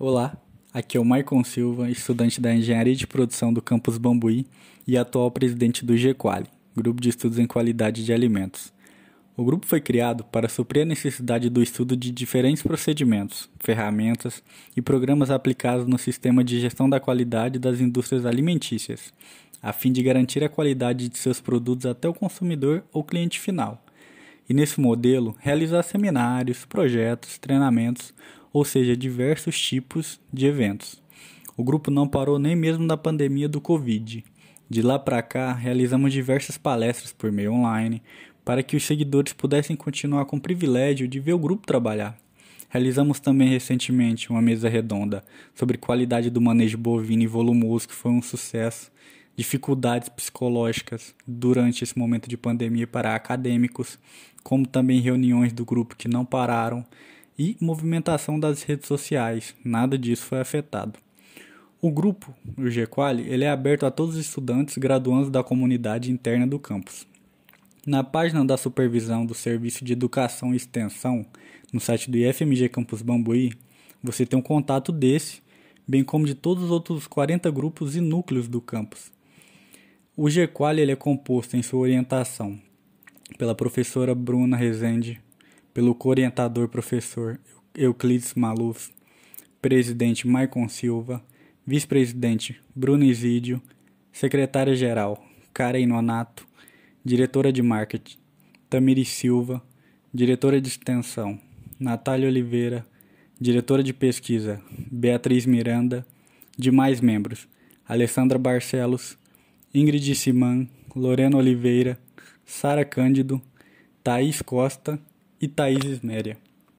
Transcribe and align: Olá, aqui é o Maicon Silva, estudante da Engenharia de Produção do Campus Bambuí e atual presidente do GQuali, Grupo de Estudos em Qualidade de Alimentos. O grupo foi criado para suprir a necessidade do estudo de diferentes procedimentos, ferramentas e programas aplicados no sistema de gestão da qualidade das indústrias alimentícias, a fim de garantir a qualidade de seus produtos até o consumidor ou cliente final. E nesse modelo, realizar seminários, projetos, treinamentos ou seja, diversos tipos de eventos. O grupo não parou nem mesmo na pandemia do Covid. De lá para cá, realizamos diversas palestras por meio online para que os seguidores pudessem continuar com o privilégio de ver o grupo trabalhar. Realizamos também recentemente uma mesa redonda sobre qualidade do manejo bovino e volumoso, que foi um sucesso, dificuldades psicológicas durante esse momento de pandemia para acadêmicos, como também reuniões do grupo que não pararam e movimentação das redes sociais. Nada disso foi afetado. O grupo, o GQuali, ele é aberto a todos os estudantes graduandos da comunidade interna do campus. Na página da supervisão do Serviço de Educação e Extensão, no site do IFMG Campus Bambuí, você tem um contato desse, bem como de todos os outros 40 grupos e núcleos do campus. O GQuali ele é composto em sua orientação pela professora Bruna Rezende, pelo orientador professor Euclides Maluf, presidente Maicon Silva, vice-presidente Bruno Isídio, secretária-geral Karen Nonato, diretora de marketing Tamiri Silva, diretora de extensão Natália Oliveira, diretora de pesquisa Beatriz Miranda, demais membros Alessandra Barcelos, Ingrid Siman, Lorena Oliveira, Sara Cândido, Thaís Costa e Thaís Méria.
Olá, 0.00 0.40
aqui 0.72 0.96
é 0.96 1.00
o 1.00 1.04
Maicon 1.04 1.42
Silva, 1.42 1.90
estudante 1.90 2.40
da 2.40 2.54
Engenharia 2.54 2.94
de 2.94 3.04
Produção 3.04 3.52
do 3.52 3.60
Campus 3.60 3.98
Bambuí 3.98 4.46
e 4.86 4.96
atual 4.96 5.28
presidente 5.28 5.84
do 5.84 5.92
GQuali, 5.96 6.46
Grupo 6.76 7.00
de 7.00 7.08
Estudos 7.08 7.36
em 7.36 7.48
Qualidade 7.48 8.04
de 8.04 8.12
Alimentos. 8.12 8.72
O 9.36 9.42
grupo 9.42 9.66
foi 9.66 9.80
criado 9.80 10.22
para 10.22 10.48
suprir 10.48 10.82
a 10.82 10.86
necessidade 10.86 11.50
do 11.50 11.60
estudo 11.60 11.96
de 11.96 12.12
diferentes 12.12 12.62
procedimentos, 12.62 13.50
ferramentas 13.58 14.40
e 14.76 14.80
programas 14.80 15.32
aplicados 15.32 15.84
no 15.84 15.98
sistema 15.98 16.44
de 16.44 16.60
gestão 16.60 16.88
da 16.88 17.00
qualidade 17.00 17.58
das 17.58 17.80
indústrias 17.80 18.24
alimentícias, 18.24 19.12
a 19.60 19.72
fim 19.72 19.90
de 19.90 20.00
garantir 20.00 20.44
a 20.44 20.48
qualidade 20.48 21.08
de 21.08 21.18
seus 21.18 21.40
produtos 21.40 21.86
até 21.86 22.08
o 22.08 22.14
consumidor 22.14 22.84
ou 22.92 23.02
cliente 23.02 23.40
final. 23.40 23.84
E 24.48 24.54
nesse 24.54 24.80
modelo, 24.80 25.36
realizar 25.40 25.82
seminários, 25.82 26.64
projetos, 26.64 27.36
treinamentos 27.36 28.14
ou 28.52 28.64
seja, 28.64 28.96
diversos 28.96 29.58
tipos 29.60 30.20
de 30.32 30.46
eventos. 30.46 31.02
O 31.56 31.64
grupo 31.64 31.90
não 31.90 32.06
parou 32.06 32.38
nem 32.38 32.54
mesmo 32.54 32.84
na 32.84 32.96
pandemia 32.96 33.48
do 33.48 33.60
Covid. 33.60 34.24
De 34.70 34.82
lá 34.82 34.98
para 34.98 35.22
cá, 35.22 35.52
realizamos 35.52 36.12
diversas 36.12 36.56
palestras 36.56 37.12
por 37.12 37.32
meio 37.32 37.52
online 37.52 38.02
para 38.44 38.62
que 38.62 38.76
os 38.76 38.84
seguidores 38.84 39.32
pudessem 39.32 39.76
continuar 39.76 40.24
com 40.24 40.36
o 40.36 40.40
privilégio 40.40 41.08
de 41.08 41.20
ver 41.20 41.32
o 41.32 41.38
grupo 41.38 41.66
trabalhar. 41.66 42.16
Realizamos 42.70 43.18
também 43.18 43.48
recentemente 43.48 44.30
uma 44.30 44.42
mesa 44.42 44.68
redonda 44.68 45.24
sobre 45.54 45.78
qualidade 45.78 46.30
do 46.30 46.40
manejo 46.40 46.76
bovino 46.76 47.22
e 47.22 47.26
volumoso, 47.26 47.88
que 47.88 47.94
foi 47.94 48.10
um 48.10 48.22
sucesso, 48.22 48.92
dificuldades 49.34 50.08
psicológicas 50.08 51.14
durante 51.26 51.82
esse 51.82 51.98
momento 51.98 52.28
de 52.28 52.36
pandemia 52.36 52.86
para 52.86 53.14
acadêmicos, 53.14 53.98
como 54.42 54.66
também 54.66 55.00
reuniões 55.00 55.52
do 55.52 55.64
grupo 55.64 55.96
que 55.96 56.08
não 56.08 56.24
pararam 56.24 56.84
e 57.38 57.56
movimentação 57.60 58.40
das 58.40 58.62
redes 58.62 58.88
sociais. 58.88 59.54
Nada 59.64 59.96
disso 59.96 60.24
foi 60.24 60.40
afetado. 60.40 60.98
O 61.80 61.92
grupo, 61.92 62.34
o 62.56 62.62
GQuali, 62.62 63.28
ele 63.28 63.44
é 63.44 63.50
aberto 63.50 63.86
a 63.86 63.90
todos 63.90 64.16
os 64.16 64.20
estudantes 64.20 64.76
graduandos 64.76 65.30
da 65.30 65.44
comunidade 65.44 66.10
interna 66.10 66.46
do 66.46 66.58
campus. 66.58 67.06
Na 67.86 68.02
página 68.02 68.44
da 68.44 68.56
supervisão 68.56 69.24
do 69.24 69.32
Serviço 69.32 69.84
de 69.84 69.92
Educação 69.92 70.52
e 70.52 70.56
Extensão, 70.56 71.24
no 71.72 71.78
site 71.78 72.10
do 72.10 72.18
IFMG 72.18 72.68
Campus 72.68 73.00
Bambuí, 73.00 73.52
você 74.02 74.26
tem 74.26 74.36
um 74.36 74.42
contato 74.42 74.90
desse, 74.90 75.40
bem 75.86 76.02
como 76.02 76.26
de 76.26 76.34
todos 76.34 76.64
os 76.64 76.70
outros 76.70 77.06
40 77.06 77.48
grupos 77.52 77.94
e 77.94 78.00
núcleos 78.00 78.48
do 78.48 78.60
campus. 78.60 79.12
O 80.16 80.28
GQuali 80.28 80.80
ele 80.80 80.92
é 80.92 80.96
composto 80.96 81.56
em 81.56 81.62
sua 81.62 81.80
orientação 81.80 82.58
pela 83.38 83.54
professora 83.54 84.16
Bruna 84.16 84.56
Rezende, 84.56 85.20
pelo 85.78 85.96
orientador 86.02 86.66
professor 86.66 87.38
Euclides 87.72 88.34
Maluf, 88.34 88.90
presidente 89.62 90.26
Maicon 90.26 90.68
Silva, 90.68 91.24
vice-presidente 91.64 92.60
Bruno 92.74 93.04
Isídio, 93.04 93.62
secretária-geral 94.10 95.24
Karen 95.54 95.86
Nonato, 95.86 96.44
diretora 97.04 97.52
de 97.52 97.62
marketing 97.62 98.16
Tamiri 98.68 99.04
Silva, 99.04 99.62
diretora 100.12 100.60
de 100.60 100.66
extensão 100.66 101.38
Natália 101.78 102.26
Oliveira, 102.26 102.84
diretora 103.40 103.80
de 103.80 103.92
pesquisa 103.92 104.60
Beatriz 104.90 105.46
Miranda, 105.46 106.04
demais 106.58 107.00
membros 107.00 107.46
Alessandra 107.88 108.36
Barcelos, 108.36 109.16
Ingrid 109.72 110.12
Siman, 110.16 110.68
Lorena 110.92 111.36
Oliveira, 111.36 111.96
Sara 112.44 112.84
Cândido, 112.84 113.40
Thaís 114.02 114.42
Costa 114.42 114.98
e 115.40 115.48
Thaís 115.48 116.00
Méria. 116.00 116.36